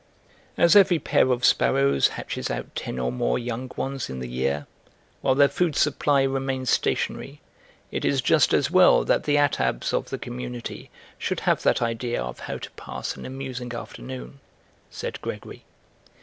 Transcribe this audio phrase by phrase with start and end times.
[0.57, 4.65] "As every pair of sparrows hatches out ten or more young ones in the year,
[5.21, 7.39] while their food supply remains stationary,
[7.91, 12.19] it is just as well that the Attabs of the community should have that idea
[12.19, 14.39] of how to pass an amusing afternoon,"
[14.89, 15.65] said Gregory.